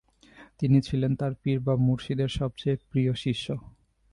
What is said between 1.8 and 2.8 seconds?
মূর্শিদের সবচেয়ে